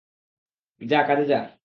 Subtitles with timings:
[0.81, 1.39] যা কাজে যা!